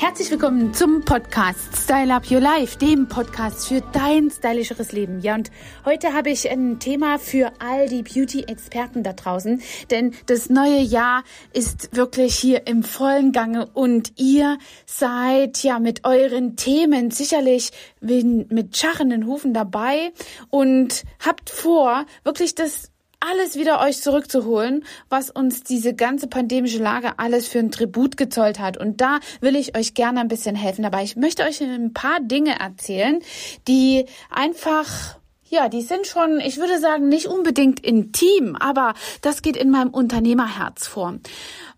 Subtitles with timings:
[0.00, 5.18] Herzlich willkommen zum Podcast Style Up Your Life, dem Podcast für dein stylischeres Leben.
[5.18, 5.50] Ja, und
[5.84, 11.24] heute habe ich ein Thema für all die Beauty-Experten da draußen, denn das neue Jahr
[11.52, 18.76] ist wirklich hier im vollen Gange und ihr seid ja mit euren Themen sicherlich mit
[18.76, 20.12] scharrenden Hufen dabei
[20.50, 27.18] und habt vor, wirklich das alles wieder euch zurückzuholen, was uns diese ganze pandemische Lage
[27.18, 28.76] alles für ein Tribut gezollt hat.
[28.76, 31.02] Und da will ich euch gerne ein bisschen helfen dabei.
[31.02, 33.20] Ich möchte euch ein paar Dinge erzählen,
[33.66, 35.18] die einfach
[35.50, 39.88] ja, die sind schon, ich würde sagen, nicht unbedingt intim, aber das geht in meinem
[39.88, 41.14] Unternehmerherz vor.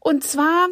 [0.01, 0.67] Und zwar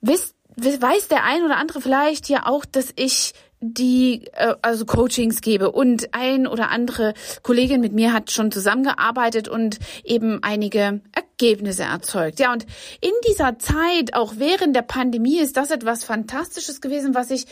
[0.00, 5.40] wisst, weiß der ein oder andere vielleicht ja auch, dass ich die äh, also Coachings
[5.40, 11.84] gebe und ein oder andere Kollegin mit mir hat schon zusammengearbeitet und eben einige Ergebnisse
[11.84, 12.40] erzeugt.
[12.40, 12.66] Ja, und
[13.00, 17.46] in dieser Zeit, auch während der Pandemie, ist das etwas Fantastisches gewesen, was ich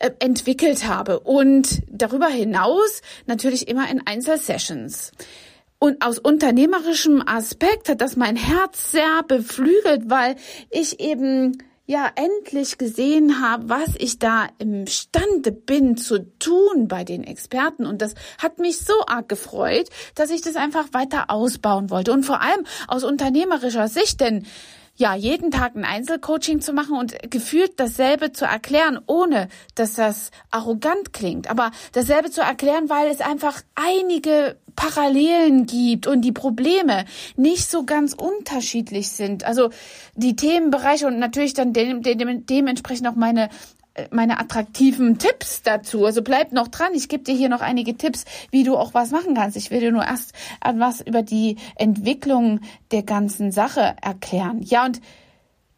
[0.00, 5.12] äh, entwickelt habe und darüber hinaus natürlich immer in Einzelsessions.
[5.78, 10.36] Und aus unternehmerischem Aspekt hat das mein Herz sehr beflügelt, weil
[10.70, 17.24] ich eben ja endlich gesehen habe, was ich da imstande bin zu tun bei den
[17.24, 17.86] Experten.
[17.86, 22.12] Und das hat mich so arg gefreut, dass ich das einfach weiter ausbauen wollte.
[22.12, 24.46] Und vor allem aus unternehmerischer Sicht, denn
[24.96, 30.30] ja, jeden Tag ein Einzelcoaching zu machen und gefühlt dasselbe zu erklären, ohne dass das
[30.50, 37.04] arrogant klingt, aber dasselbe zu erklären, weil es einfach einige Parallelen gibt und die Probleme
[37.36, 39.44] nicht so ganz unterschiedlich sind.
[39.44, 39.70] Also
[40.16, 43.50] die Themenbereiche und natürlich dann de de dementsprechend auch meine
[44.10, 46.04] meine attraktiven Tipps dazu.
[46.04, 46.94] Also bleib noch dran.
[46.94, 49.56] Ich gebe dir hier noch einige Tipps, wie du auch was machen kannst.
[49.56, 54.62] Ich will dir nur erst was über die Entwicklung der ganzen Sache erklären.
[54.62, 55.00] Ja, und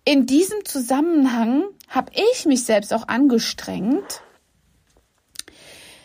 [0.05, 4.22] in diesem Zusammenhang habe ich mich selbst auch angestrengt.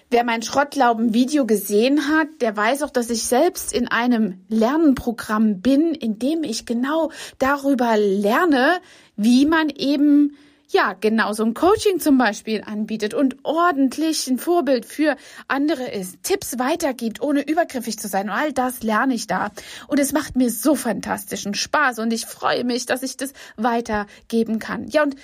[0.10, 5.94] Wer mein Schrottlauben-Video gesehen hat, der weiß auch, dass ich selbst in einem Lernprogramm bin,
[5.94, 8.82] in dem ich genau darüber lerne,
[9.16, 10.36] wie man eben
[10.72, 15.16] ja, genau so ein Coaching zum Beispiel anbietet und ordentlich ein Vorbild für
[15.48, 18.30] andere ist, Tipps weitergibt, ohne übergriffig zu sein.
[18.30, 19.52] Und all das lerne ich da.
[19.88, 24.60] Und es macht mir so fantastischen Spaß und ich freue mich, dass ich das weitergeben
[24.60, 24.88] kann.
[24.88, 25.16] Ja, und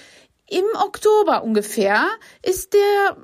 [0.49, 2.05] im Oktober ungefähr
[2.41, 3.17] ist der,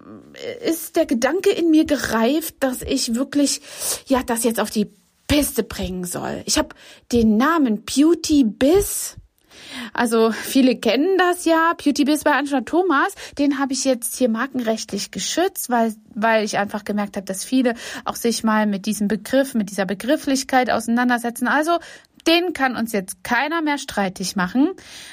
[0.65, 3.61] ist der Gedanke in mir gereift, dass ich wirklich,
[4.07, 4.91] ja, das jetzt auf die
[5.27, 6.43] Piste bringen soll.
[6.45, 6.75] Ich habe
[7.11, 9.15] den Namen Beauty Biz
[9.93, 13.13] also viele kennen das ja, Beauty Biz bei Angela Thomas.
[13.37, 17.75] Den habe ich jetzt hier markenrechtlich geschützt, weil, weil ich einfach gemerkt habe, dass viele
[18.05, 21.47] auch sich mal mit diesem Begriff, mit dieser Begrifflichkeit auseinandersetzen.
[21.47, 21.79] Also
[22.27, 24.71] den kann uns jetzt keiner mehr streitig machen.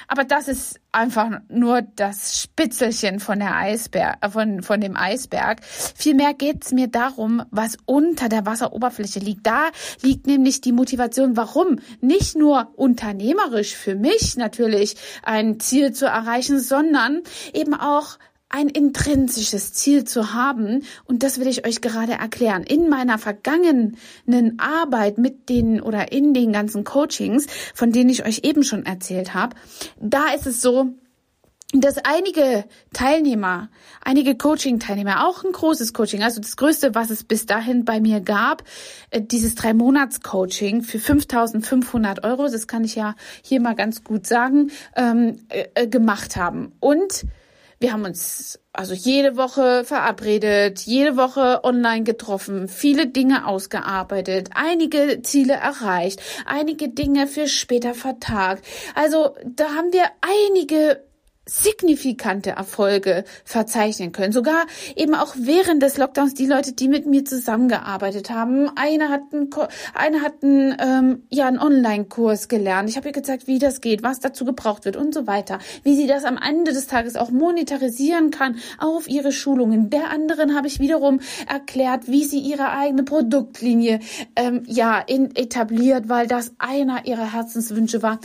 [0.09, 5.65] Aber das ist einfach nur das Spitzelchen von der Eisberg, äh, von, von dem Eisberg.
[5.65, 9.47] Vielmehr geht's mir darum, was unter der Wasseroberfläche liegt.
[9.47, 9.71] Da
[10.03, 16.59] liegt nämlich die Motivation, warum nicht nur unternehmerisch für mich natürlich ein Ziel zu erreichen,
[16.61, 17.23] sondern
[17.53, 18.19] eben auch
[18.51, 20.83] ein intrinsisches Ziel zu haben.
[21.05, 22.65] Und das will ich euch gerade erklären.
[22.65, 23.97] In meiner vergangenen
[24.59, 29.35] Arbeit mit den oder in den ganzen Coachings, von denen ich euch eben schon erzählt
[29.35, 29.57] habe,
[29.99, 30.91] da ist es so,
[31.73, 33.69] dass einige Teilnehmer,
[34.03, 38.21] einige Coaching-Teilnehmer, auch ein großes Coaching, also das größte, was es bis dahin bei mir
[38.21, 38.65] gab,
[39.11, 44.73] äh, dieses Drei-Monats-Coaching für 5.500 Euro, das kann ich ja hier mal ganz gut sagen,
[44.97, 46.73] ähm, äh, gemacht haben.
[46.81, 47.25] Und
[47.81, 55.23] wir haben uns also jede Woche verabredet, jede Woche online getroffen, viele Dinge ausgearbeitet, einige
[55.23, 58.65] Ziele erreicht, einige Dinge für später vertagt.
[58.95, 61.03] Also da haben wir einige
[61.47, 64.33] signifikante Erfolge verzeichnen können.
[64.33, 68.71] Sogar eben auch während des Lockdowns die Leute, die mit mir zusammengearbeitet haben.
[68.77, 69.51] Eine hat einen,
[69.95, 72.89] eine hat einen, ähm, ja, einen Online-Kurs gelernt.
[72.89, 75.59] Ich habe ihr gezeigt, wie das geht, was dazu gebraucht wird und so weiter.
[75.83, 79.91] Wie sie das am Ende des Tages auch monetarisieren kann auf ihre Schulungen.
[79.91, 84.01] Der anderen habe ich wiederum erklärt, wie sie ihre eigene Produktlinie
[84.37, 88.21] ähm, ja in, etabliert, weil das einer ihrer Herzenswünsche war.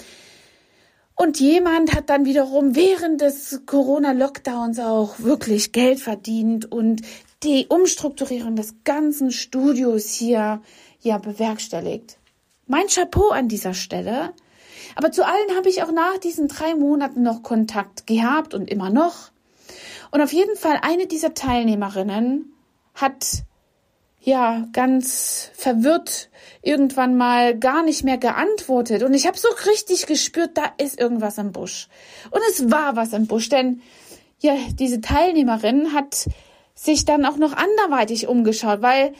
[1.15, 7.01] Und jemand hat dann wiederum während des Corona-Lockdowns auch wirklich Geld verdient und
[7.43, 10.61] die Umstrukturierung des ganzen Studios hier
[10.99, 12.17] ja bewerkstelligt.
[12.67, 14.33] Mein Chapeau an dieser Stelle.
[14.95, 18.89] Aber zu allen habe ich auch nach diesen drei Monaten noch Kontakt gehabt und immer
[18.89, 19.31] noch.
[20.11, 22.53] Und auf jeden Fall eine dieser Teilnehmerinnen
[22.93, 23.43] hat
[24.25, 26.29] ja ganz verwirrt
[26.61, 31.37] irgendwann mal gar nicht mehr geantwortet und ich habe so richtig gespürt, da ist irgendwas
[31.37, 31.87] im Busch.
[32.31, 33.81] Und es war was im Busch, denn
[34.39, 36.27] ja, diese Teilnehmerin hat
[36.73, 39.13] sich dann auch noch anderweitig umgeschaut, weil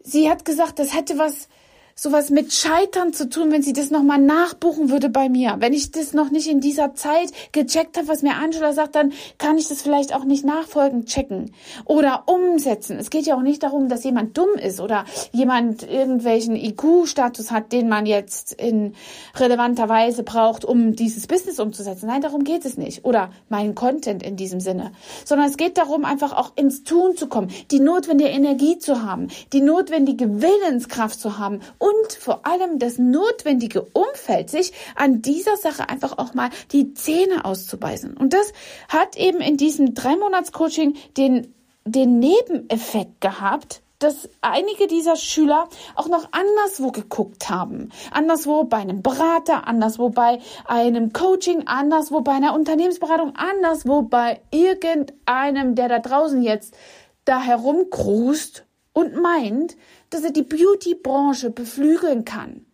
[0.00, 1.48] sie hat gesagt, das hätte was
[1.98, 5.56] sowas mit Scheitern zu tun, wenn sie das nochmal nachbuchen würde bei mir.
[5.58, 9.12] Wenn ich das noch nicht in dieser Zeit gecheckt habe, was mir Angela sagt, dann
[9.36, 11.50] kann ich das vielleicht auch nicht nachfolgend checken
[11.84, 12.98] oder umsetzen.
[12.98, 17.72] Es geht ja auch nicht darum, dass jemand dumm ist oder jemand irgendwelchen IQ-Status hat,
[17.72, 18.94] den man jetzt in
[19.34, 22.06] relevanter Weise braucht, um dieses Business umzusetzen.
[22.06, 23.04] Nein, darum geht es nicht.
[23.04, 24.92] Oder meinen Content in diesem Sinne.
[25.24, 29.26] Sondern es geht darum, einfach auch ins Tun zu kommen, die notwendige Energie zu haben,
[29.52, 35.88] die notwendige Willenskraft zu haben und vor allem das notwendige Umfeld, sich an dieser Sache
[35.88, 38.16] einfach auch mal die Zähne auszubeißen.
[38.16, 38.52] Und das
[38.88, 41.54] hat eben in diesem drei Monats Coaching den,
[41.84, 47.90] den Nebeneffekt gehabt, dass einige dieser Schüler auch noch anderswo geguckt haben.
[48.12, 55.74] Anderswo bei einem Berater, anderswo bei einem Coaching, anderswo bei einer Unternehmensberatung, anderswo bei irgendeinem,
[55.74, 56.76] der da draußen jetzt
[57.24, 59.76] da herumkrust und meint,
[60.10, 62.66] dass er die Beauty-Branche beflügeln kann.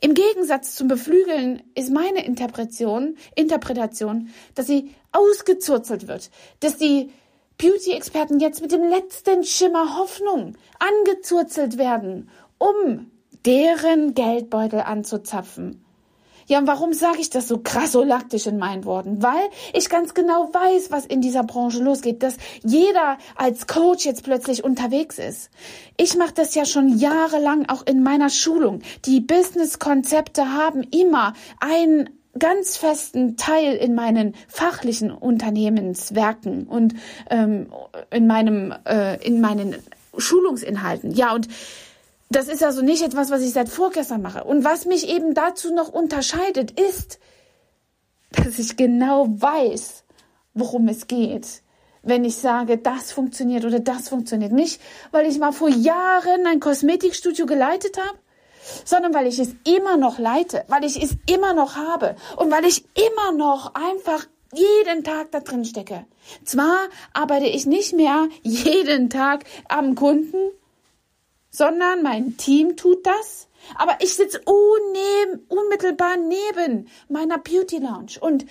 [0.00, 6.30] Im Gegensatz zum Beflügeln ist meine Interpretation, Interpretation, dass sie ausgezurzelt wird,
[6.60, 7.10] dass die
[7.58, 12.28] Beauty-Experten jetzt mit dem letzten Schimmer Hoffnung angezurzelt werden,
[12.58, 13.10] um
[13.46, 15.83] deren Geldbeutel anzuzapfen.
[16.46, 19.22] Ja, und warum sage ich das so krassolaktisch in meinen Worten?
[19.22, 24.24] Weil ich ganz genau weiß, was in dieser Branche losgeht, dass jeder als Coach jetzt
[24.24, 25.50] plötzlich unterwegs ist.
[25.96, 28.82] Ich mache das ja schon jahrelang auch in meiner Schulung.
[29.04, 36.94] Die Business-Konzepte haben immer einen ganz festen Teil in meinen fachlichen Unternehmenswerken und
[37.30, 37.68] ähm,
[38.10, 39.76] in meinem äh, in meinen
[40.18, 41.12] Schulungsinhalten.
[41.12, 41.48] Ja, und
[42.30, 44.44] das ist also nicht etwas, was ich seit vorgestern mache.
[44.44, 47.18] Und was mich eben dazu noch unterscheidet, ist,
[48.32, 50.04] dass ich genau weiß,
[50.54, 51.62] worum es geht.
[52.02, 54.52] Wenn ich sage, das funktioniert oder das funktioniert.
[54.52, 54.80] Nicht,
[55.10, 58.18] weil ich mal vor Jahren ein Kosmetikstudio geleitet habe,
[58.84, 62.64] sondern weil ich es immer noch leite, weil ich es immer noch habe und weil
[62.64, 66.04] ich immer noch einfach jeden Tag da drin stecke.
[66.44, 66.76] Zwar
[67.12, 70.50] arbeite ich nicht mehr jeden Tag am Kunden,
[71.54, 73.48] sondern mein Team tut das.
[73.76, 78.44] Aber ich sitze unmittelbar neben meiner Beauty Lounge und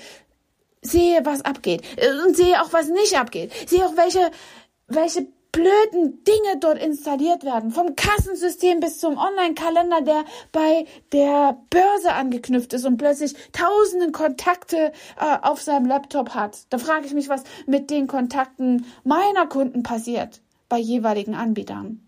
[0.81, 1.83] sehe, was abgeht
[2.25, 3.51] und sehe auch, was nicht abgeht.
[3.69, 4.31] Sehe auch, welche,
[4.87, 7.71] welche blöden Dinge dort installiert werden.
[7.71, 14.91] Vom Kassensystem bis zum Online-Kalender, der bei der Börse angeknüpft ist und plötzlich tausenden Kontakte
[15.19, 16.57] äh, auf seinem Laptop hat.
[16.71, 22.02] Da frage ich mich, was mit den Kontakten meiner Kunden passiert bei jeweiligen Anbietern.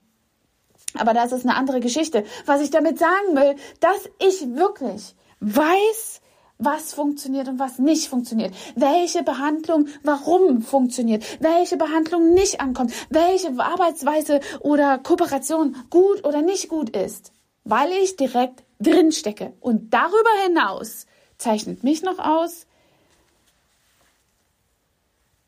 [0.97, 2.25] Aber das ist eine andere Geschichte.
[2.45, 6.21] Was ich damit sagen will, dass ich wirklich weiß,
[6.57, 13.49] was funktioniert und was nicht funktioniert, welche Behandlung warum funktioniert, welche Behandlung nicht ankommt, welche
[13.59, 17.33] Arbeitsweise oder Kooperation gut oder nicht gut ist,
[17.65, 19.53] weil ich direkt drin stecke.
[19.59, 21.07] Und darüber hinaus
[21.37, 22.65] zeichnet mich noch aus,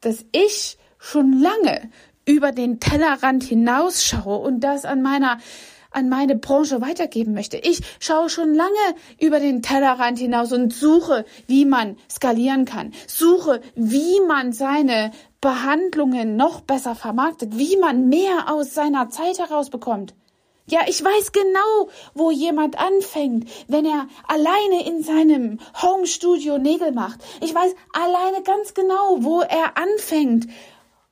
[0.01, 1.89] dass ich schon lange
[2.27, 5.39] über den Tellerrand hinausschaue und das an meiner
[5.91, 7.57] an meine Branche weitergeben möchte.
[7.57, 8.69] Ich schaue schon lange
[9.19, 12.91] über den Tellerrand hinaus und suche, wie man skalieren kann.
[13.07, 20.13] Suche, wie man seine Behandlungen noch besser vermarktet, wie man mehr aus seiner Zeit herausbekommt.
[20.69, 27.21] Ja, ich weiß genau, wo jemand anfängt, wenn er alleine in seinem Home-Studio Nägel macht.
[27.41, 30.47] Ich weiß alleine ganz genau, wo er anfängt,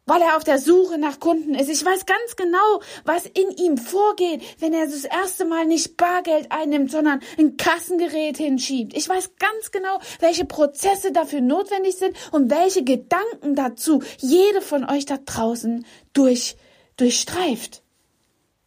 [0.05, 1.69] weil er auf der Suche nach Kunden ist.
[1.69, 6.51] Ich weiß ganz genau, was in ihm vorgeht, wenn er das erste Mal nicht Bargeld
[6.51, 8.95] einnimmt, sondern ein Kassengerät hinschiebt.
[8.95, 14.87] Ich weiß ganz genau, welche Prozesse dafür notwendig sind und welche Gedanken dazu jede von
[14.89, 16.55] euch da draußen durch,
[16.97, 17.81] durchstreift.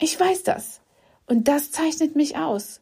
[0.00, 0.80] Ich weiß das.
[1.26, 2.80] Und das zeichnet mich aus.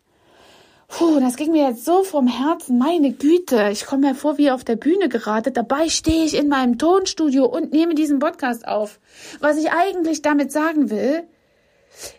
[0.89, 2.79] Puh, das ging mir jetzt so vom Herzen.
[2.79, 5.51] Meine Güte, ich komme mir vor wie auf der Bühne gerade.
[5.51, 9.01] Dabei stehe ich in meinem Tonstudio und nehme diesen Podcast auf.
[9.41, 11.25] Was ich eigentlich damit sagen will,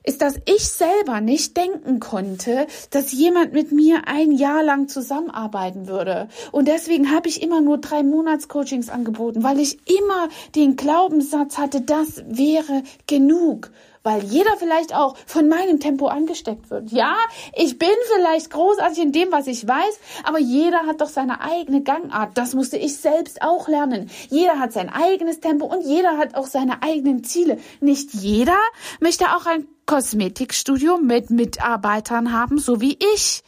[0.03, 5.87] ist, dass ich selber nicht denken konnte, dass jemand mit mir ein Jahr lang zusammenarbeiten
[5.87, 6.27] würde.
[6.51, 11.81] Und deswegen habe ich immer nur drei Monatscoachings angeboten, weil ich immer den Glaubenssatz hatte,
[11.81, 13.71] das wäre genug
[14.07, 16.93] weil jeder vielleicht auch von meinem Tempo angesteckt wird.
[16.93, 17.13] Ja,
[17.53, 21.83] ich bin vielleicht großartig in dem, was ich weiß, aber jeder hat doch seine eigene
[21.83, 22.37] Gangart.
[22.37, 24.09] Das musste ich selbst auch lernen.
[24.29, 27.59] Jeder hat sein eigenes Tempo und jeder hat auch seine eigenen Ziele.
[27.81, 28.57] Nicht jeder
[29.01, 33.43] möchte auch ein Kosmetikstudio mit Mitarbeitern haben, so wie ich.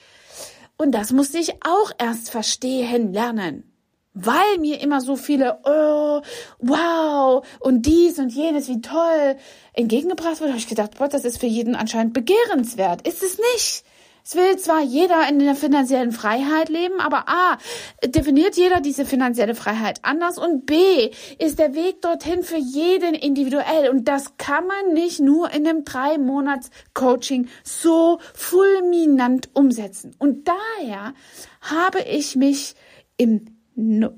[0.76, 3.69] Und das musste ich auch erst verstehen lernen.
[4.14, 6.22] Weil mir immer so viele, oh,
[6.60, 9.36] wow, und dies und jenes, wie toll
[9.74, 13.08] entgegengebracht wurde, habe ich gedacht, boah, das ist für jeden anscheinend begehrenswert.
[13.08, 13.84] Ist es nicht?
[14.24, 17.58] Es will zwar jeder in der finanziellen Freiheit leben, aber A,
[18.06, 23.90] definiert jeder diese finanzielle Freiheit anders und B, ist der Weg dorthin für jeden individuell
[23.90, 30.16] und das kann man nicht nur in einem drei Monats Coaching so fulminant umsetzen.
[30.20, 31.14] Und daher
[31.62, 32.76] habe ich mich
[33.18, 33.59] im,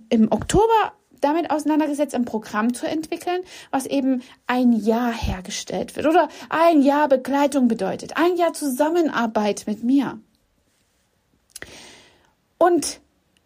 [0.10, 6.27] im Oktober damit auseinandergesetzt, ein Programm zu entwickeln, was eben ein Jahr hergestellt wird oder
[6.50, 10.20] ein Jahr Begleitung bedeutet, ein Jahr Zusammenarbeit mit mir.
[12.58, 13.00] Und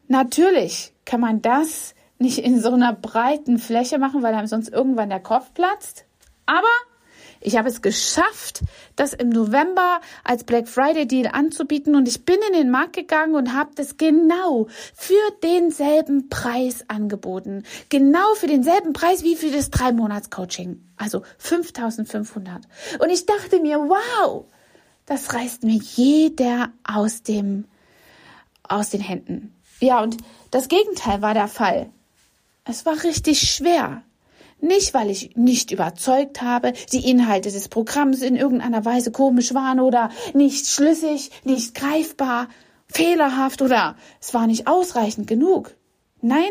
[0.08, 5.10] natürlich kann man das nicht in so einer breiten Fläche machen, weil einem sonst irgendwann
[5.10, 6.06] der Kopf platzt.
[6.46, 6.68] Aber
[7.46, 8.62] ich habe es geschafft,
[8.96, 13.36] das im November als Black Friday Deal anzubieten und ich bin in den Markt gegangen
[13.36, 17.64] und habe das genau für denselben Preis angeboten.
[17.90, 20.84] Genau für denselben Preis wie für das drei Monats Coaching.
[20.98, 22.64] Also 5500.
[23.00, 24.46] Und ich dachte mir, wow,
[25.06, 27.66] das reißt mir jeder aus dem,
[28.64, 29.54] aus den Händen.
[29.80, 30.18] Ja, und
[30.50, 31.92] das Gegenteil war der Fall.
[32.64, 34.02] Es war richtig schwer.
[34.66, 39.80] Nicht, weil ich nicht überzeugt habe, die Inhalte des Programms in irgendeiner Weise komisch waren
[39.80, 42.48] oder nicht schlüssig, nicht greifbar,
[42.88, 45.76] fehlerhaft oder es war nicht ausreichend genug.
[46.22, 46.50] Nein,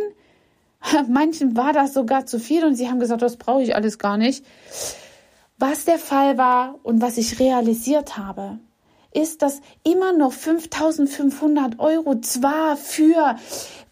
[1.08, 4.16] manchen war das sogar zu viel und sie haben gesagt, das brauche ich alles gar
[4.16, 4.44] nicht.
[5.58, 8.60] Was der Fall war und was ich realisiert habe,
[9.12, 13.34] ist, dass immer noch 5500 Euro zwar für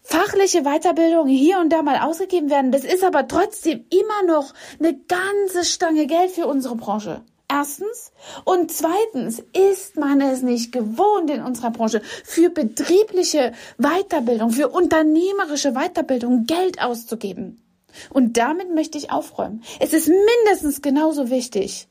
[0.03, 2.71] fachliche Weiterbildung hier und da mal ausgegeben werden.
[2.71, 7.21] Das ist aber trotzdem immer noch eine ganze Stange Geld für unsere Branche.
[7.49, 8.11] Erstens.
[8.45, 15.73] Und zweitens ist man es nicht gewohnt in unserer Branche für betriebliche Weiterbildung, für unternehmerische
[15.73, 17.61] Weiterbildung Geld auszugeben.
[18.09, 19.63] Und damit möchte ich aufräumen.
[19.79, 21.87] Es ist mindestens genauso wichtig,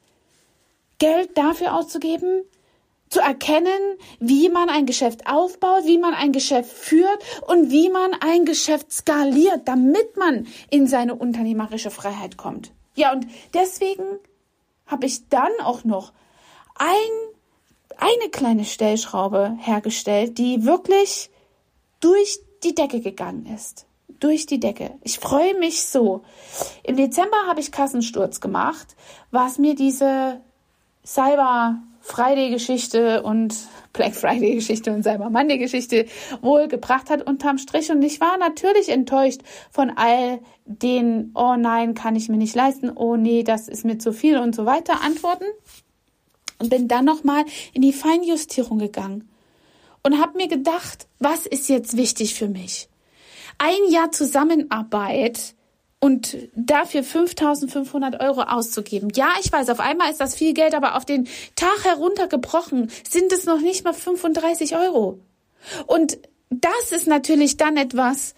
[0.98, 2.42] Geld dafür auszugeben,
[3.12, 8.14] zu erkennen, wie man ein Geschäft aufbaut, wie man ein Geschäft führt und wie man
[8.14, 12.72] ein Geschäft skaliert, damit man in seine unternehmerische Freiheit kommt.
[12.94, 14.02] Ja, und deswegen
[14.86, 16.12] habe ich dann auch noch
[16.74, 16.88] ein,
[17.98, 21.28] eine kleine Stellschraube hergestellt, die wirklich
[22.00, 23.84] durch die Decke gegangen ist.
[24.20, 24.92] Durch die Decke.
[25.02, 26.22] Ich freue mich so.
[26.82, 28.96] Im Dezember habe ich Kassensturz gemacht,
[29.30, 30.40] was mir diese
[31.04, 33.54] Cyber Friday-Geschichte und
[33.92, 36.06] Black Friday-Geschichte und Cyber Monday-Geschichte
[36.40, 37.90] wohl gebracht hat unterm Strich.
[37.90, 39.40] Und ich war natürlich enttäuscht
[39.70, 43.98] von all den, oh nein, kann ich mir nicht leisten, oh nee, das ist mir
[43.98, 45.46] zu viel und so weiter Antworten.
[46.58, 49.28] Und bin dann nochmal in die Feinjustierung gegangen
[50.02, 52.88] und habe mir gedacht, was ist jetzt wichtig für mich?
[53.58, 55.54] Ein Jahr Zusammenarbeit
[56.02, 59.10] und dafür 5500 Euro auszugeben.
[59.14, 63.32] Ja, ich weiß, auf einmal ist das viel Geld, aber auf den Tag heruntergebrochen sind
[63.32, 65.20] es noch nicht mal 35 Euro.
[65.86, 66.18] Und
[66.50, 68.34] das ist natürlich dann etwas,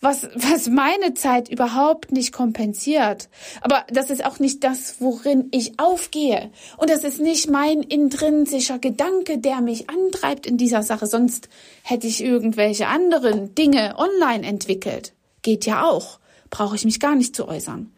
[0.00, 3.28] was, was meine Zeit überhaupt nicht kompensiert.
[3.62, 6.52] Aber das ist auch nicht das, worin ich aufgehe.
[6.76, 11.08] Und das ist nicht mein intrinsischer Gedanke, der mich antreibt in dieser Sache.
[11.08, 11.48] Sonst
[11.82, 15.14] hätte ich irgendwelche anderen Dinge online entwickelt.
[15.42, 17.92] Geht ja auch brauche ich mich gar nicht zu äußern.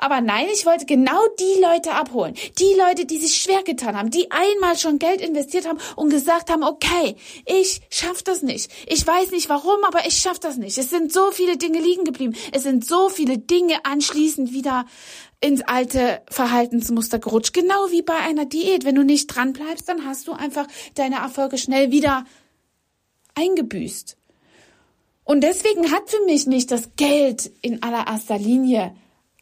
[0.00, 2.34] Aber nein, ich wollte genau die Leute abholen.
[2.58, 6.50] Die Leute, die sich schwer getan haben, die einmal schon Geld investiert haben und gesagt
[6.50, 8.70] haben, okay, ich schaff das nicht.
[8.86, 10.78] Ich weiß nicht warum, aber ich schaff das nicht.
[10.78, 12.34] Es sind so viele Dinge liegen geblieben.
[12.52, 14.86] Es sind so viele Dinge anschließend wieder
[15.40, 17.52] ins alte Verhaltensmuster gerutscht.
[17.52, 18.84] Genau wie bei einer Diät.
[18.84, 22.24] Wenn du nicht dran bleibst, dann hast du einfach deine Erfolge schnell wieder
[23.34, 24.16] eingebüßt.
[25.28, 28.94] Und deswegen hat für mich nicht das Geld in allererster Linie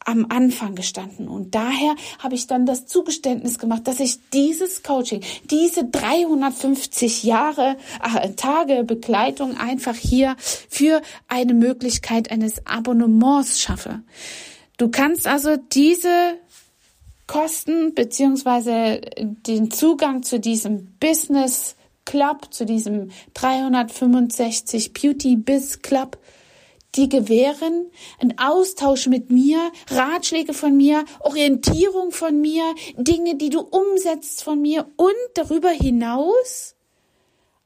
[0.03, 1.29] am Anfang gestanden.
[1.29, 7.77] Und daher habe ich dann das Zugeständnis gemacht, dass ich dieses Coaching, diese 350 Jahre,
[8.03, 14.01] äh, Tage Begleitung einfach hier für eine Möglichkeit eines Abonnements schaffe.
[14.75, 16.33] Du kannst also diese
[17.27, 21.76] Kosten beziehungsweise den Zugang zu diesem Business
[22.07, 26.17] Club, zu diesem 365 Beauty Biz Club,
[26.95, 27.91] die gewähren.
[28.19, 32.63] Einen Austausch mit mir, Ratschläge von mir, Orientierung von mir,
[32.95, 36.75] Dinge, die du umsetzt von mir und darüber hinaus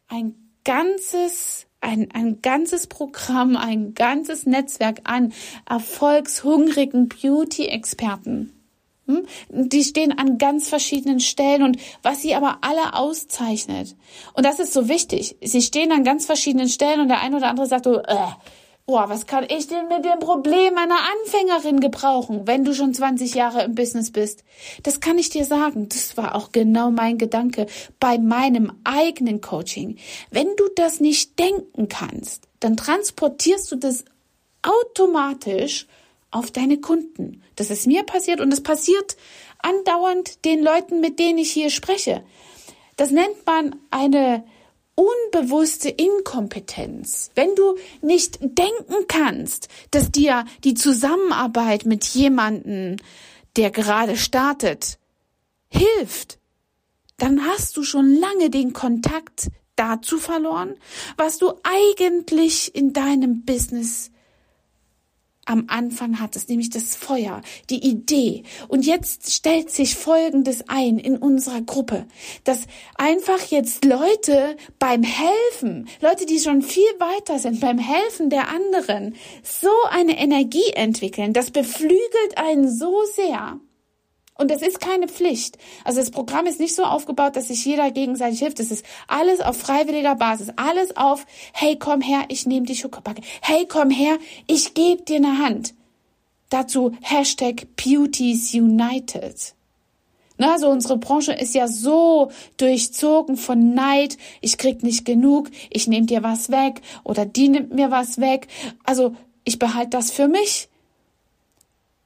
[0.07, 5.33] ein ganzes ein, ein ganzes Programm, ein ganzes Netzwerk an
[5.67, 8.60] erfolgshungrigen Beauty-Experten
[9.11, 9.67] hm?
[9.69, 13.95] Die stehen an ganz verschiedenen Stellen und was sie aber alle auszeichnet.
[14.33, 15.37] Und das ist so wichtig.
[15.41, 18.15] Sie stehen an ganz verschiedenen Stellen und der eine oder andere sagt so, äh,
[18.87, 23.35] Boah, was kann ich denn mit dem Problem einer Anfängerin gebrauchen, wenn du schon 20
[23.35, 24.43] Jahre im Business bist?
[24.83, 25.87] Das kann ich dir sagen.
[25.87, 27.67] Das war auch genau mein Gedanke
[27.99, 29.97] bei meinem eigenen Coaching.
[30.29, 34.03] Wenn du das nicht denken kannst, dann transportierst du das
[34.61, 35.87] automatisch
[36.31, 37.43] auf deine Kunden.
[37.55, 39.17] Das ist mir passiert und es passiert
[39.59, 42.23] andauernd den Leuten, mit denen ich hier spreche.
[42.95, 44.43] Das nennt man eine
[44.95, 52.97] unbewusste Inkompetenz, wenn du nicht denken kannst, dass dir die Zusammenarbeit mit jemandem,
[53.55, 54.99] der gerade startet,
[55.69, 56.39] hilft,
[57.17, 60.75] dann hast du schon lange den Kontakt dazu verloren,
[61.17, 64.11] was du eigentlich in deinem Business
[65.45, 68.43] am Anfang hattest, nämlich das Feuer, die Idee.
[68.67, 72.05] Und jetzt stellt sich Folgendes ein in unserer Gruppe,
[72.43, 78.49] dass einfach jetzt Leute beim Helfen, Leute, die schon viel weiter sind, beim Helfen der
[78.49, 83.59] anderen, so eine Energie entwickeln, das beflügelt einen so sehr,
[84.41, 85.59] und das ist keine Pflicht.
[85.85, 88.59] Also das Programm ist nicht so aufgebaut, dass sich jeder gegenseitig hilft.
[88.59, 90.49] Es ist alles auf freiwilliger Basis.
[90.55, 93.21] Alles auf, hey, komm her, ich nehme die Schuckerbacke.
[93.41, 94.17] Hey, komm her,
[94.47, 95.75] ich gebe dir eine Hand.
[96.49, 99.53] Dazu Hashtag Beauties United.
[100.39, 104.17] Na, also unsere Branche ist ja so durchzogen von Neid.
[104.41, 105.51] Ich krieg nicht genug.
[105.69, 108.47] Ich nehme dir was weg oder die nimmt mir was weg.
[108.83, 110.67] Also ich behalte das für mich.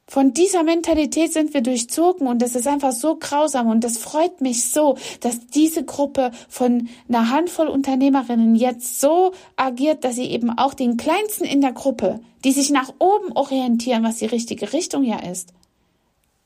[0.07, 4.39] Von dieser Mentalität sind wir durchzogen und das ist einfach so grausam und das freut
[4.39, 10.55] mich so, dass diese Gruppe von einer Handvoll Unternehmerinnen jetzt so agiert, dass sie eben
[10.55, 15.03] auch den Kleinsten in der Gruppe, die sich nach oben orientieren, was die richtige Richtung
[15.03, 15.53] ja ist,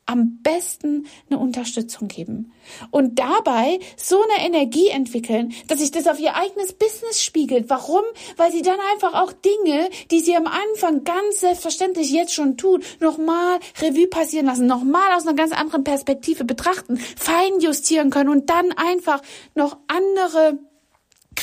[0.09, 2.51] am besten eine Unterstützung geben
[2.89, 7.69] und dabei so eine Energie entwickeln, dass sich das auf ihr eigenes Business spiegelt.
[7.69, 8.01] Warum?
[8.35, 12.83] Weil sie dann einfach auch Dinge, die sie am Anfang ganz selbstverständlich jetzt schon tun,
[12.99, 18.49] nochmal Revue passieren lassen, nochmal aus einer ganz anderen Perspektive betrachten, fein justieren können und
[18.49, 19.21] dann einfach
[19.53, 20.57] noch andere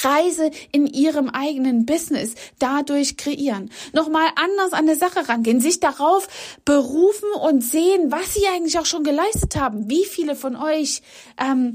[0.07, 3.71] Kreise in ihrem eigenen Business dadurch kreieren.
[3.93, 6.29] Nochmal anders an der Sache rangehen, sich darauf
[6.65, 9.91] berufen und sehen, was sie eigentlich auch schon geleistet haben.
[9.91, 11.03] Wie viele von euch
[11.41, 11.75] ähm,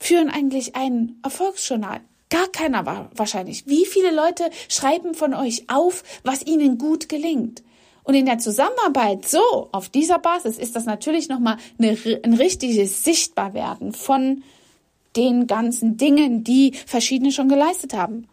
[0.00, 2.00] führen eigentlich ein Erfolgsjournal?
[2.30, 3.66] Gar keiner wahrscheinlich.
[3.66, 7.62] Wie viele Leute schreiben von euch auf, was ihnen gut gelingt?
[8.02, 13.04] Und in der Zusammenarbeit so, auf dieser Basis, ist das natürlich nochmal eine, ein richtiges
[13.04, 14.42] Sichtbarwerden von
[15.16, 18.26] den ganzen Dingen, die verschiedene schon geleistet haben.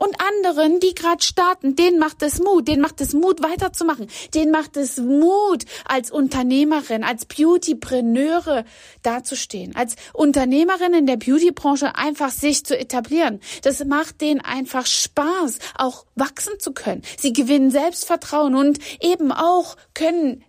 [0.00, 4.50] Und anderen, die gerade starten, denen macht es Mut, denen macht es Mut weiterzumachen, denen
[4.50, 8.64] macht es Mut als Unternehmerin, als Beautypreneure
[9.02, 13.40] dazustehen, als Unternehmerin in der Beautybranche einfach sich zu etablieren.
[13.60, 17.02] Das macht denen einfach Spaß, auch wachsen zu können.
[17.18, 20.42] Sie gewinnen Selbstvertrauen und eben auch können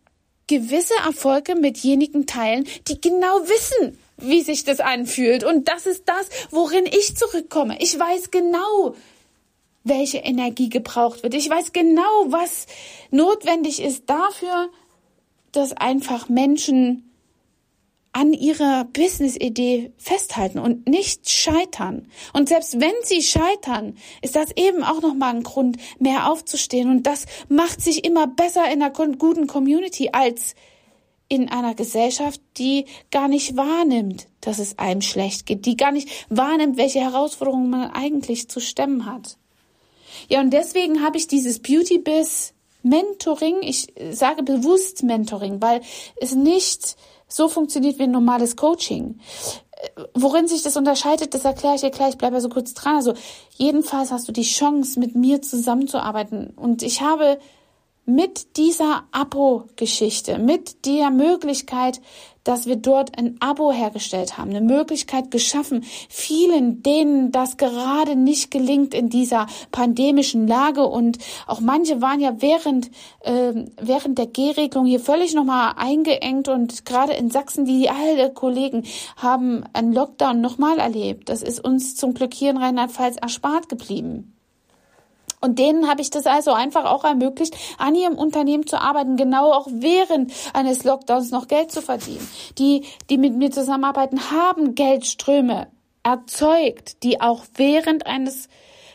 [0.47, 5.43] gewisse Erfolge mit jenigen teilen, die genau wissen, wie sich das anfühlt.
[5.43, 7.77] Und das ist das, worin ich zurückkomme.
[7.79, 8.95] Ich weiß genau,
[9.84, 11.34] welche Energie gebraucht wird.
[11.34, 12.67] Ich weiß genau, was
[13.10, 14.69] notwendig ist dafür,
[15.51, 17.12] dass einfach Menschen
[18.13, 22.07] an ihrer Business-Idee festhalten und nicht scheitern.
[22.34, 26.89] Und selbst wenn sie scheitern, ist das eben auch nochmal ein Grund, mehr aufzustehen.
[26.89, 30.55] Und das macht sich immer besser in einer guten Community als
[31.31, 36.09] in einer Gesellschaft, die gar nicht wahrnimmt, dass es einem schlecht geht, die gar nicht
[36.29, 39.37] wahrnimmt, welche Herausforderungen man eigentlich zu stemmen hat.
[40.27, 45.79] Ja, und deswegen habe ich dieses Beauty Biz Mentoring, ich sage bewusst Mentoring, weil
[46.17, 46.97] es nicht
[47.29, 49.21] so funktioniert wie ein normales Coaching.
[50.13, 52.97] Worin sich das unterscheidet, das erkläre ich dir gleich, bleibe so kurz dran.
[52.97, 53.13] Also
[53.55, 56.49] jedenfalls hast du die Chance, mit mir zusammenzuarbeiten.
[56.57, 57.39] Und ich habe
[58.05, 62.01] mit dieser Abo-Geschichte, mit der Möglichkeit,
[62.43, 68.49] dass wir dort ein Abo hergestellt haben, eine Möglichkeit geschaffen, vielen, denen das gerade nicht
[68.49, 72.89] gelingt in dieser pandemischen Lage und auch manche waren ja während
[73.21, 78.83] äh, während der G-Regelung hier völlig nochmal eingeengt und gerade in Sachsen, die alle Kollegen
[79.17, 81.29] haben einen Lockdown nochmal erlebt.
[81.29, 84.33] Das ist uns zum Glück hier in Rheinland-Pfalz erspart geblieben.
[85.41, 89.51] Und denen habe ich das also einfach auch ermöglicht, an ihrem Unternehmen zu arbeiten, genau
[89.51, 92.27] auch während eines Lockdowns noch Geld zu verdienen.
[92.60, 95.67] Die, die mit mir zusammenarbeiten, haben Geldströme
[96.04, 98.47] erzeugt, die auch während eines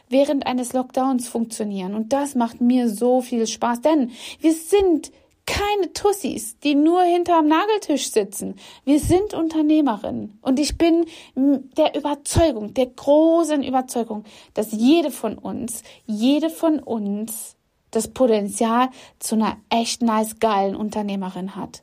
[0.08, 1.94] während eines Lockdowns funktionieren.
[1.94, 5.10] Und das macht mir so viel Spaß, denn wir sind
[5.46, 8.56] keine Tussis, die nur hinterm Nageltisch sitzen.
[8.84, 10.38] Wir sind Unternehmerinnen.
[10.42, 17.56] Und ich bin der Überzeugung, der großen Überzeugung, dass jede von uns, jede von uns
[17.92, 21.82] das Potenzial zu einer echt nice geilen Unternehmerin hat.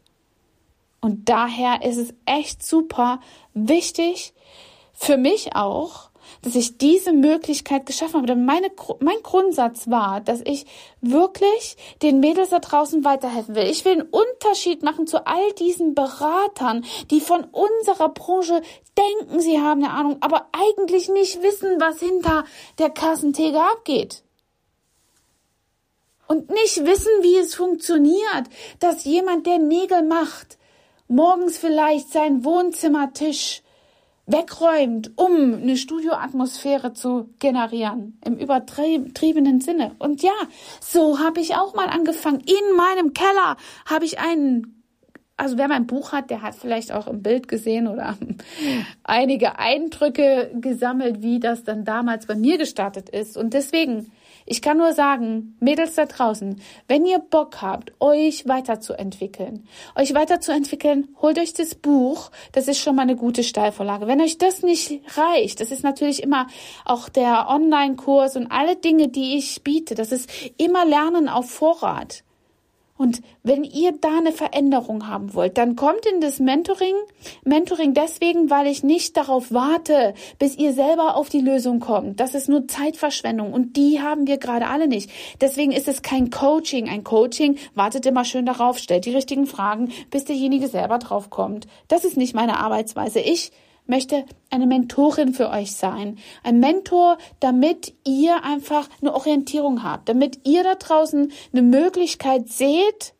[1.01, 3.19] Und daher ist es echt super
[3.53, 4.33] wichtig
[4.93, 6.11] für mich auch,
[6.43, 8.27] dass ich diese Möglichkeit geschaffen habe.
[8.27, 10.65] Denn meine, mein Grundsatz war, dass ich
[11.01, 13.63] wirklich den Mädels da draußen weiterhelfen will.
[13.63, 18.61] Ich will einen Unterschied machen zu all diesen Beratern, die von unserer Branche
[18.97, 22.45] denken, sie haben eine Ahnung, aber eigentlich nicht wissen, was hinter
[22.77, 24.23] der Kassentheke abgeht.
[26.27, 28.47] Und nicht wissen, wie es funktioniert,
[28.79, 30.57] dass jemand, der Nägel macht,
[31.07, 33.61] morgens vielleicht seinen Wohnzimmertisch
[34.25, 39.95] wegräumt, um eine Studioatmosphäre zu generieren, im übertriebenen Sinne.
[39.99, 40.31] Und ja,
[40.79, 42.39] so habe ich auch mal angefangen.
[42.39, 44.79] In meinem Keller habe ich einen
[45.35, 48.15] also wer mein Buch hat, der hat vielleicht auch im Bild gesehen oder
[49.03, 53.35] einige Eindrücke gesammelt, wie das dann damals bei mir gestartet ist.
[53.35, 54.11] Und deswegen
[54.45, 61.15] ich kann nur sagen, Mädels da draußen, wenn ihr Bock habt, euch weiterzuentwickeln, euch weiterzuentwickeln,
[61.21, 62.31] holt euch das Buch.
[62.51, 64.07] Das ist schon mal eine gute Steilvorlage.
[64.07, 66.47] Wenn euch das nicht reicht, das ist natürlich immer
[66.85, 69.95] auch der Online-Kurs und alle Dinge, die ich biete.
[69.95, 72.22] Das ist immer Lernen auf Vorrat.
[73.03, 76.95] Und wenn ihr da eine Veränderung haben wollt, dann kommt in das Mentoring.
[77.43, 82.21] Mentoring deswegen, weil ich nicht darauf warte, bis ihr selber auf die Lösung kommt.
[82.21, 85.09] Das ist nur Zeitverschwendung und die haben wir gerade alle nicht.
[85.41, 86.87] Deswegen ist es kein Coaching.
[86.87, 91.67] Ein Coaching wartet immer schön darauf, stellt die richtigen Fragen, bis derjenige selber drauf kommt.
[91.89, 93.19] Das ist nicht meine Arbeitsweise.
[93.19, 93.51] Ich
[93.85, 96.17] möchte eine Mentorin für euch sein.
[96.43, 103.13] Ein Mentor, damit ihr einfach eine Orientierung habt, damit ihr da draußen eine Möglichkeit seht,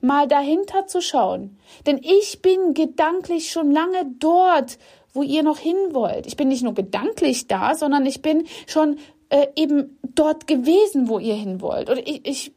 [0.00, 1.58] mal dahinter zu schauen.
[1.86, 4.78] Denn ich bin gedanklich schon lange dort,
[5.12, 6.26] wo ihr noch hin wollt.
[6.26, 8.98] Ich bin nicht nur gedanklich da, sondern ich bin schon
[9.28, 11.88] äh, eben dort gewesen, wo ihr hin wollt.
[11.88, 12.52] Oder ich, ich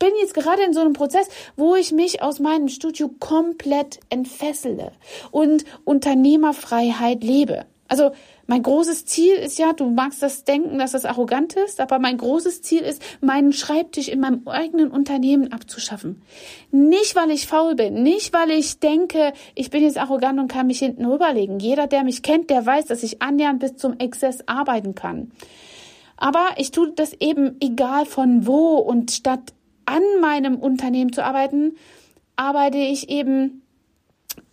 [0.00, 4.90] bin jetzt gerade in so einem Prozess, wo ich mich aus meinem Studio komplett entfessele
[5.30, 7.66] und Unternehmerfreiheit lebe.
[7.86, 8.12] Also
[8.46, 12.16] mein großes Ziel ist ja, du magst das denken, dass das arrogant ist, aber mein
[12.16, 16.22] großes Ziel ist, meinen Schreibtisch in meinem eigenen Unternehmen abzuschaffen.
[16.70, 20.68] Nicht, weil ich faul bin, nicht, weil ich denke, ich bin jetzt arrogant und kann
[20.68, 21.60] mich hinten rüberlegen.
[21.60, 25.32] Jeder, der mich kennt, der weiß, dass ich annähernd bis zum Exzess arbeiten kann.
[26.16, 29.52] Aber ich tue das eben egal von wo und statt
[29.86, 31.76] an meinem Unternehmen zu arbeiten,
[32.36, 33.62] arbeite ich eben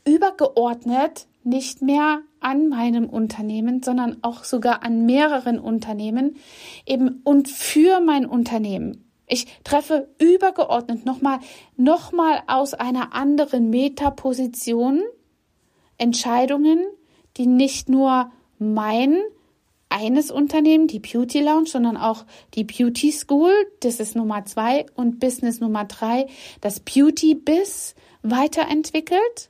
[0.05, 6.35] übergeordnet nicht mehr an meinem Unternehmen, sondern auch sogar an mehreren Unternehmen
[6.85, 9.05] eben und für mein Unternehmen.
[9.27, 11.39] Ich treffe übergeordnet nochmal,
[11.75, 15.01] nochmal aus einer anderen Metaposition
[15.97, 16.79] Entscheidungen,
[17.37, 19.17] die nicht nur mein
[19.89, 25.19] eines Unternehmen, die Beauty Lounge, sondern auch die Beauty School, das ist Nummer zwei, und
[25.19, 26.28] Business Nummer drei,
[26.62, 29.50] das Beauty Biz weiterentwickelt.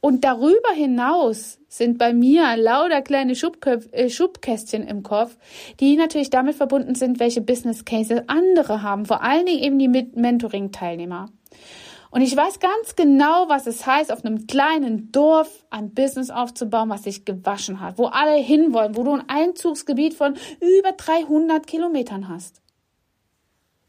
[0.00, 5.36] Und darüber hinaus sind bei mir lauter kleine Schubköpf, äh, Schubkästchen im Kopf,
[5.78, 9.88] die natürlich damit verbunden sind, welche Business Cases andere haben, vor allen Dingen eben die
[9.88, 11.28] Mentoring-Teilnehmer.
[12.12, 16.90] Und ich weiß ganz genau, was es heißt, auf einem kleinen Dorf ein Business aufzubauen,
[16.90, 22.28] was sich gewaschen hat, wo alle hinwollen, wo du ein Einzugsgebiet von über 300 Kilometern
[22.28, 22.60] hast.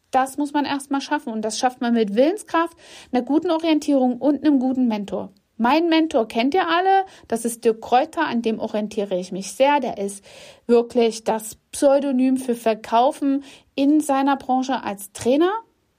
[0.10, 2.78] Das muss man erstmal schaffen und das schafft man mit Willenskraft,
[3.12, 5.34] einer guten Orientierung und einem guten Mentor.
[5.58, 9.82] Mein Mentor kennt ihr alle, das ist Dirk Kräuter, an dem orientiere ich mich sehr.
[9.82, 10.24] Der ist
[10.66, 13.44] wirklich das Pseudonym für Verkaufen
[13.76, 15.52] in seiner Branche als Trainer.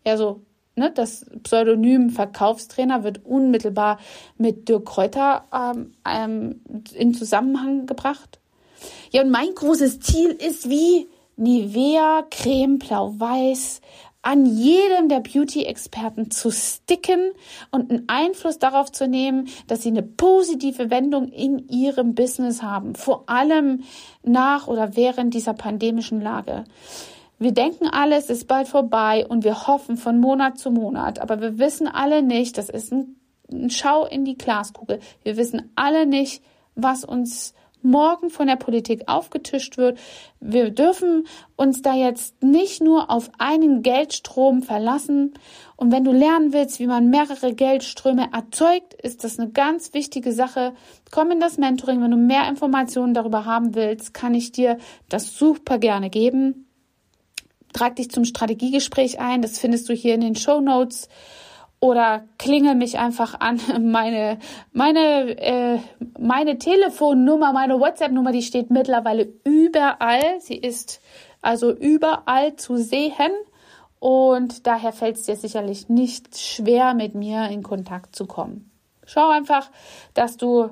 [0.04, 0.40] Also
[0.76, 3.98] ne, das Pseudonym Verkaufstrainer wird unmittelbar
[4.36, 6.60] mit Dirk Kräuter ähm, ähm,
[6.94, 8.40] in Zusammenhang gebracht.
[9.10, 13.80] Ja, und mein großes Ziel ist wie Nivea Creme Blau-Weiß
[14.24, 17.32] an jedem der Beauty-Experten zu sticken
[17.70, 22.94] und einen Einfluss darauf zu nehmen, dass sie eine positive Wendung in ihrem Business haben,
[22.94, 23.84] vor allem
[24.22, 26.64] nach oder während dieser pandemischen Lage.
[27.44, 31.42] Wir denken alle, es ist bald vorbei und wir hoffen von Monat zu Monat, aber
[31.42, 33.16] wir wissen alle nicht, das ist ein,
[33.52, 34.98] ein Schau in die Glaskugel.
[35.24, 36.42] Wir wissen alle nicht,
[36.74, 37.52] was uns
[37.82, 39.98] morgen von der Politik aufgetischt wird.
[40.40, 45.34] Wir dürfen uns da jetzt nicht nur auf einen Geldstrom verlassen.
[45.76, 50.32] Und wenn du lernen willst, wie man mehrere Geldströme erzeugt, ist das eine ganz wichtige
[50.32, 50.72] Sache.
[51.10, 52.00] Komm in das Mentoring.
[52.00, 54.78] Wenn du mehr Informationen darüber haben willst, kann ich dir
[55.10, 56.64] das super gerne geben.
[57.74, 59.42] Trag dich zum Strategiegespräch ein.
[59.42, 61.08] Das findest du hier in den Show Notes.
[61.80, 63.60] Oder klingel mich einfach an.
[63.82, 64.38] Meine,
[64.72, 65.78] meine, äh,
[66.18, 70.40] meine Telefonnummer, meine WhatsApp-Nummer, die steht mittlerweile überall.
[70.40, 71.02] Sie ist
[71.42, 73.32] also überall zu sehen.
[73.98, 78.70] und daher fällt es dir sicherlich nicht schwer, mit mir in Kontakt zu kommen.
[79.04, 79.70] Schau einfach,
[80.14, 80.70] dass du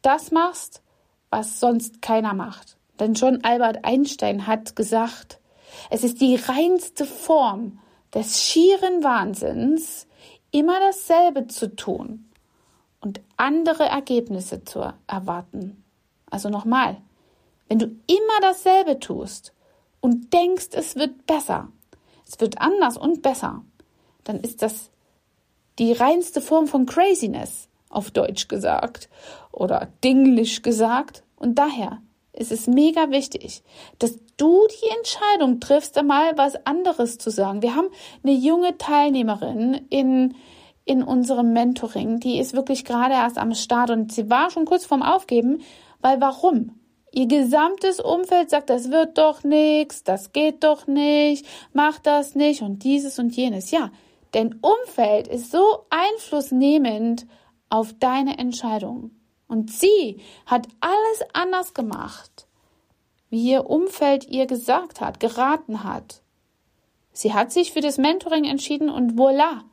[0.00, 0.82] das machst,
[1.30, 2.78] was sonst keiner macht.
[3.00, 5.40] Denn schon Albert Einstein hat gesagt,
[5.90, 7.78] es ist die reinste Form
[8.14, 10.06] des schieren Wahnsinns,
[10.50, 12.30] immer dasselbe zu tun
[13.00, 15.82] und andere Ergebnisse zu erwarten.
[16.30, 16.98] Also nochmal,
[17.68, 19.52] wenn du immer dasselbe tust
[20.00, 21.68] und denkst, es wird besser,
[22.26, 23.64] es wird anders und besser,
[24.24, 24.90] dann ist das
[25.78, 29.08] die reinste Form von Craziness, auf Deutsch gesagt
[29.50, 31.22] oder Dinglisch gesagt.
[31.36, 32.00] Und daher
[32.32, 33.62] ist es mega wichtig,
[33.98, 37.62] dass du die Entscheidung triffst, einmal was anderes zu sagen.
[37.62, 37.88] Wir haben
[38.22, 40.34] eine junge Teilnehmerin in,
[40.84, 44.86] in unserem Mentoring, die ist wirklich gerade erst am Start und sie war schon kurz
[44.86, 45.60] vorm Aufgeben,
[46.00, 46.78] weil warum?
[47.14, 52.62] Ihr gesamtes Umfeld sagt, das wird doch nichts, das geht doch nicht, mach das nicht
[52.62, 53.70] und dieses und jenes.
[53.70, 53.90] Ja,
[54.32, 57.26] denn Umfeld ist so einflussnehmend
[57.68, 59.10] auf deine Entscheidung.
[59.52, 62.46] Und sie hat alles anders gemacht,
[63.28, 66.22] wie ihr Umfeld ihr gesagt hat, geraten hat.
[67.12, 69.64] Sie hat sich für das Mentoring entschieden und voila.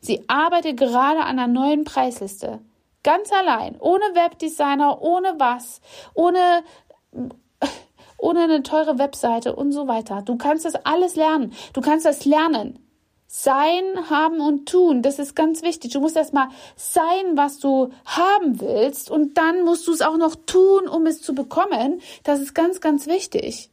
[0.00, 2.58] Sie arbeitet gerade an einer neuen Preisliste.
[3.04, 5.80] Ganz allein, ohne Webdesigner, ohne was,
[6.14, 6.64] ohne,
[8.18, 10.22] ohne eine teure Webseite und so weiter.
[10.22, 11.52] Du kannst das alles lernen.
[11.74, 12.89] Du kannst das lernen.
[13.32, 15.92] Sein, haben und tun, das ist ganz wichtig.
[15.92, 20.34] Du musst erstmal sein, was du haben willst und dann musst du es auch noch
[20.34, 22.00] tun, um es zu bekommen.
[22.24, 23.70] Das ist ganz, ganz wichtig.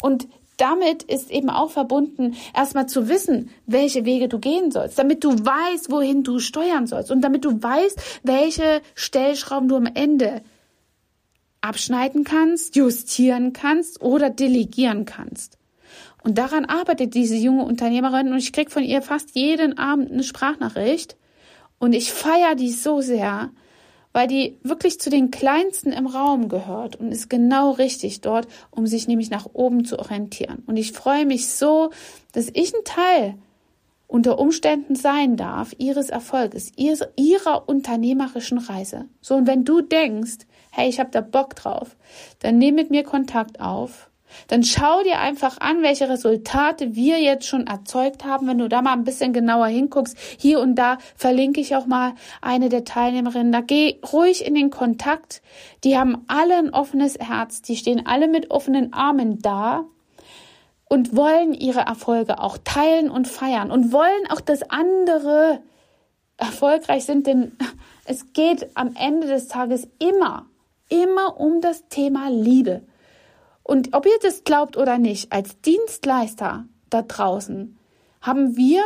[0.00, 5.24] Und damit ist eben auch verbunden, erstmal zu wissen, welche Wege du gehen sollst, damit
[5.24, 10.40] du weißt, wohin du steuern sollst und damit du weißt, welche Stellschrauben du am Ende
[11.62, 15.58] abschneiden kannst, justieren kannst oder delegieren kannst.
[16.22, 20.22] Und daran arbeitet diese junge Unternehmerin und ich krieg von ihr fast jeden Abend eine
[20.22, 21.16] Sprachnachricht
[21.78, 23.50] und ich feiere die so sehr,
[24.12, 28.86] weil die wirklich zu den kleinsten im Raum gehört und ist genau richtig dort, um
[28.86, 30.62] sich nämlich nach oben zu orientieren.
[30.66, 31.90] Und ich freue mich so,
[32.32, 33.34] dass ich ein Teil
[34.06, 39.06] unter Umständen sein darf ihres Erfolges, ihrer unternehmerischen Reise.
[39.22, 41.96] So, und wenn du denkst, hey, ich habe da Bock drauf,
[42.40, 44.10] dann nimm mit mir Kontakt auf
[44.48, 48.46] dann schau dir einfach an, welche Resultate wir jetzt schon erzeugt haben.
[48.46, 52.14] Wenn du da mal ein bisschen genauer hinguckst, hier und da verlinke ich auch mal
[52.40, 53.52] eine der Teilnehmerinnen.
[53.52, 55.42] Da geh ruhig in den Kontakt.
[55.84, 57.62] Die haben alle ein offenes Herz.
[57.62, 59.84] Die stehen alle mit offenen Armen da
[60.92, 65.62] und wollen ihre Erfolge auch teilen und feiern und wollen auch, dass andere
[66.36, 67.52] erfolgreich sind, denn
[68.04, 70.46] es geht am Ende des Tages immer,
[70.88, 72.82] immer um das Thema Liebe.
[73.62, 77.78] Und ob ihr das glaubt oder nicht, als Dienstleister da draußen
[78.20, 78.82] haben wir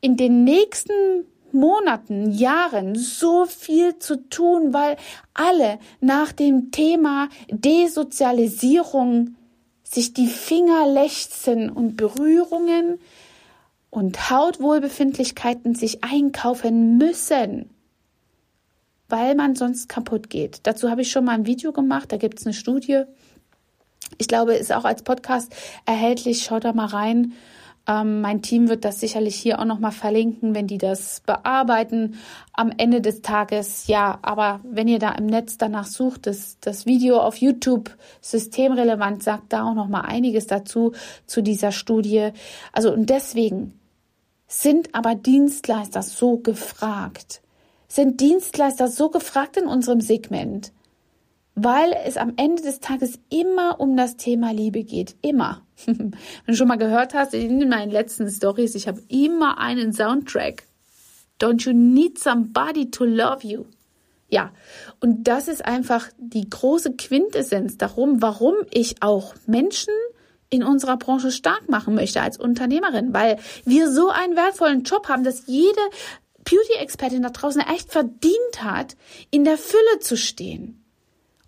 [0.00, 4.96] in den nächsten Monaten, Jahren so viel zu tun, weil
[5.32, 9.36] alle nach dem Thema Desozialisierung
[9.84, 12.98] sich die Finger lechzen und Berührungen
[13.90, 17.70] und Hautwohlbefindlichkeiten sich einkaufen müssen,
[19.08, 20.60] weil man sonst kaputt geht.
[20.64, 23.04] Dazu habe ich schon mal ein Video gemacht, da gibt es eine Studie,
[24.18, 25.54] ich glaube, ist auch als Podcast
[25.86, 26.44] erhältlich.
[26.44, 27.34] Schaut da mal rein.
[27.86, 32.16] Ähm, mein Team wird das sicherlich hier auch nochmal verlinken, wenn die das bearbeiten
[32.54, 33.86] am Ende des Tages.
[33.88, 39.22] Ja, aber wenn ihr da im Netz danach sucht, das, das Video auf YouTube systemrelevant
[39.22, 40.92] sagt da auch nochmal einiges dazu,
[41.26, 42.30] zu dieser Studie.
[42.72, 43.78] Also und deswegen
[44.46, 47.42] sind aber Dienstleister so gefragt.
[47.88, 50.72] Sind Dienstleister so gefragt in unserem Segment?
[51.54, 55.16] Weil es am Ende des Tages immer um das Thema Liebe geht.
[55.22, 55.62] Immer.
[55.86, 56.12] Wenn
[56.46, 60.64] du schon mal gehört hast, in meinen letzten Stories, ich habe immer einen Soundtrack.
[61.40, 63.64] Don't you need somebody to love you?
[64.28, 64.52] Ja,
[65.00, 69.92] und das ist einfach die große Quintessenz darum, warum ich auch Menschen
[70.50, 75.24] in unserer Branche stark machen möchte als Unternehmerin, weil wir so einen wertvollen Job haben,
[75.24, 75.80] dass jede
[76.44, 78.96] Beauty-Expertin da draußen echt verdient hat,
[79.30, 80.83] in der Fülle zu stehen.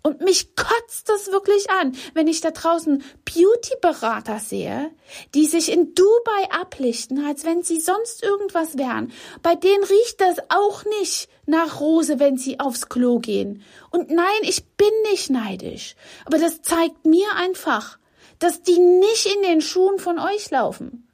[0.07, 4.89] Und mich kotzt das wirklich an, wenn ich da draußen Beauty-Berater sehe,
[5.35, 9.11] die sich in Dubai ablichten, als wenn sie sonst irgendwas wären.
[9.43, 13.63] Bei denen riecht das auch nicht nach Rose, wenn sie aufs Klo gehen.
[13.91, 15.95] Und nein, ich bin nicht neidisch.
[16.23, 17.99] Aber das zeigt mir einfach,
[18.39, 21.09] dass die nicht in den Schuhen von euch laufen.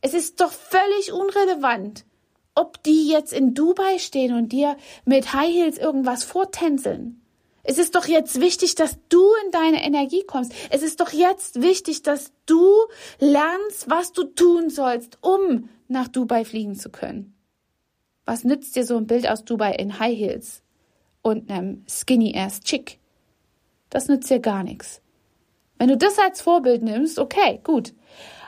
[0.00, 2.04] Es ist doch völlig unrelevant,
[2.56, 7.21] ob die jetzt in Dubai stehen und dir mit High Heels irgendwas vortänzeln.
[7.64, 10.52] Es ist doch jetzt wichtig, dass du in deine Energie kommst.
[10.70, 12.68] Es ist doch jetzt wichtig, dass du
[13.20, 17.36] lernst, was du tun sollst, um nach Dubai fliegen zu können.
[18.24, 20.62] Was nützt dir so ein Bild aus Dubai in High Heels
[21.22, 22.98] und einem Skinny Ass Chick?
[23.90, 25.00] Das nützt dir gar nichts.
[25.78, 27.92] Wenn du das als Vorbild nimmst, okay, gut.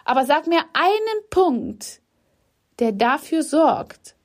[0.05, 2.00] Aber sag mir einen Punkt,
[2.79, 4.16] der dafür sorgt,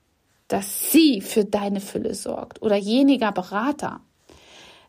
[0.48, 4.02] dass sie für deine Fülle sorgt oder jeniger Berater.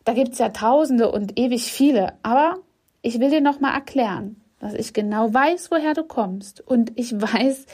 [0.03, 2.57] Da gibt's ja Tausende und ewig viele, aber
[3.01, 7.65] ich will dir nochmal erklären, dass ich genau weiß, woher du kommst und ich weiß,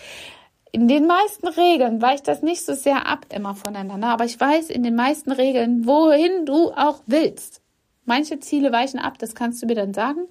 [0.72, 4.70] in den meisten Regeln weicht das nicht so sehr ab immer voneinander, aber ich weiß
[4.70, 7.62] in den meisten Regeln, wohin du auch willst.
[8.06, 10.28] Manche Ziele weichen ab, das kannst du mir dann sagen.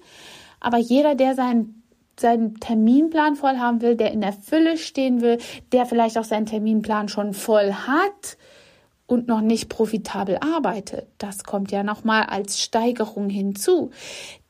[0.59, 1.83] Aber jeder, der seinen,
[2.19, 5.37] seinen Terminplan voll haben will, der in der Fülle stehen will,
[5.71, 8.37] der vielleicht auch seinen Terminplan schon voll hat
[9.07, 13.91] und noch nicht profitabel arbeitet, das kommt ja nochmal als Steigerung hinzu.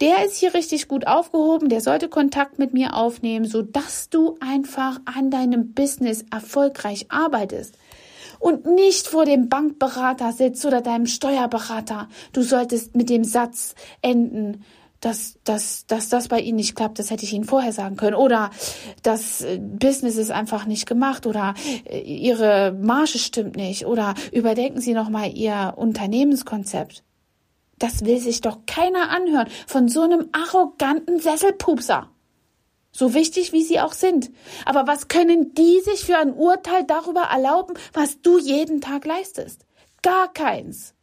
[0.02, 4.38] Der ist hier richtig gut aufgehoben, der sollte Kontakt mit mir aufnehmen, so dass du
[4.40, 7.78] einfach an deinem Business erfolgreich arbeitest
[8.40, 12.10] und nicht vor dem Bankberater sitzt oder deinem Steuerberater.
[12.34, 14.64] Du solltest mit dem Satz enden,
[15.00, 18.16] dass, dass, dass das bei Ihnen nicht klappt, das hätte ich Ihnen vorher sagen können.
[18.16, 18.50] Oder
[19.04, 21.54] das äh, Business ist einfach nicht gemacht oder
[21.86, 27.04] äh, Ihre Marge stimmt nicht oder überdenken Sie nochmal Ihr Unternehmenskonzept.
[27.80, 32.10] Das will sich doch keiner anhören von so einem arroganten Sesselpupser
[32.98, 34.32] so wichtig wie sie auch sind.
[34.66, 39.66] Aber was können die sich für ein Urteil darüber erlauben, was du jeden Tag leistest?
[40.02, 40.96] Gar keins.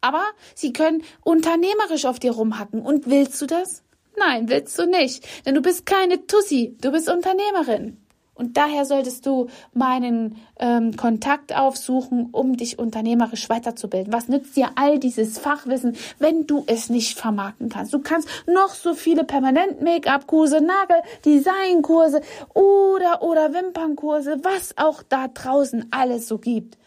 [0.00, 2.82] Aber sie können unternehmerisch auf dir rumhacken.
[2.82, 3.82] Und willst du das?
[4.16, 5.26] Nein, willst du nicht.
[5.46, 7.98] Denn du bist keine Tussi, du bist Unternehmerin.
[8.38, 14.12] Und daher solltest du meinen ähm, Kontakt aufsuchen, um dich unternehmerisch weiterzubilden.
[14.12, 17.92] Was nützt dir all dieses Fachwissen, wenn du es nicht vermarkten kannst?
[17.92, 22.20] Du kannst noch so viele Permanent-Make-up-Kurse, Nagel-Design-Kurse
[22.54, 26.78] oder, oder Wimpernkurse, was auch da draußen alles so gibt.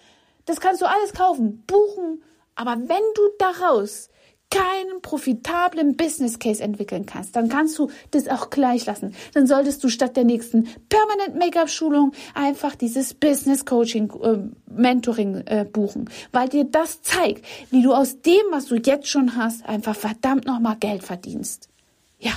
[0.45, 2.24] Das kannst du alles kaufen, buchen.
[2.62, 4.10] Aber wenn du daraus
[4.52, 9.15] keinen profitablen Business Case entwickeln kannst, dann kannst du das auch gleich lassen.
[9.34, 14.38] Dann solltest du statt der nächsten Permanent Make-up Schulung einfach dieses Business Coaching äh,
[14.71, 19.36] Mentoring äh, buchen, weil dir das zeigt, wie du aus dem, was du jetzt schon
[19.36, 21.67] hast, einfach verdammt nochmal Geld verdienst.
[22.19, 22.34] Ja.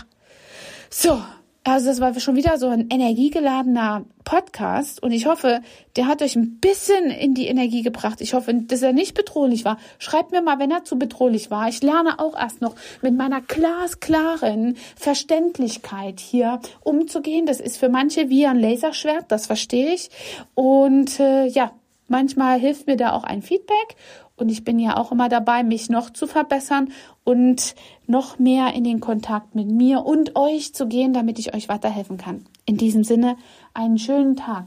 [0.88, 1.20] So,
[1.64, 5.62] also das war schon wieder so ein energiegeladener Podcast und ich hoffe,
[5.96, 8.20] der hat euch ein bisschen in die Energie gebracht.
[8.20, 9.78] Ich hoffe, dass er nicht bedrohlich war.
[9.98, 11.68] Schreibt mir mal, wenn er zu bedrohlich war.
[11.68, 17.46] Ich lerne auch erst noch mit meiner glasklaren Verständlichkeit hier umzugehen.
[17.46, 20.10] Das ist für manche wie ein Laserschwert, das verstehe ich.
[20.54, 21.72] Und äh, ja,
[22.08, 23.96] manchmal hilft mir da auch ein Feedback
[24.36, 26.92] und ich bin ja auch immer dabei, mich noch zu verbessern
[27.22, 27.74] und
[28.06, 32.16] noch mehr in den Kontakt mit mir und euch zu gehen, damit ich euch weiterhelfen
[32.16, 32.46] kann.
[32.66, 33.36] In diesem Sinne,
[33.74, 34.66] einen schönen Tag.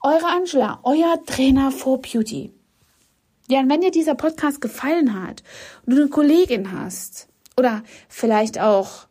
[0.00, 2.52] Eure Angela, euer Trainer for Beauty.
[3.48, 5.42] Ja, und wenn dir dieser Podcast gefallen hat
[5.84, 9.06] und du eine Kollegin hast oder vielleicht auch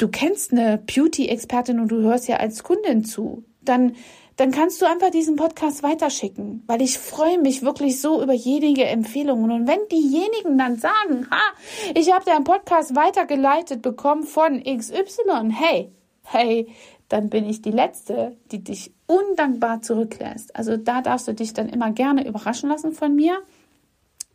[0.00, 3.94] du kennst eine Beauty-Expertin und du hörst ja als Kundin zu, dann
[4.40, 8.86] dann kannst du einfach diesen Podcast weiterschicken, weil ich freue mich wirklich so über jede
[8.86, 9.50] Empfehlungen.
[9.50, 11.42] Und wenn diejenigen dann sagen, ha,
[11.94, 16.68] ich habe deinen Podcast weitergeleitet bekommen von XY, hey, hey,
[17.10, 20.56] dann bin ich die Letzte, die dich undankbar zurücklässt.
[20.56, 23.42] Also da darfst du dich dann immer gerne überraschen lassen von mir.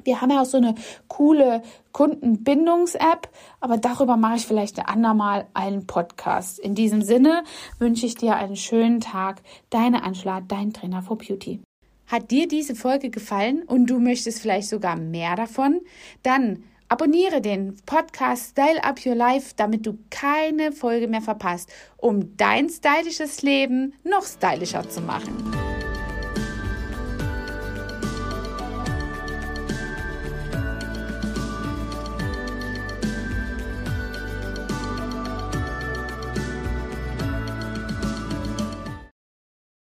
[0.05, 0.75] Wir haben ja auch so eine
[1.07, 3.27] coole Kundenbindungs-App,
[3.59, 6.59] aber darüber mache ich vielleicht ein andermal einen Podcast.
[6.59, 7.43] In diesem Sinne
[7.79, 9.41] wünsche ich dir einen schönen Tag.
[9.71, 11.59] Deine Anschlag, dein Trainer for Beauty.
[12.07, 15.81] Hat dir diese Folge gefallen und du möchtest vielleicht sogar mehr davon?
[16.21, 22.37] Dann abonniere den Podcast Style Up Your Life, damit du keine Folge mehr verpasst, um
[22.37, 25.74] dein stylisches Leben noch stylischer zu machen.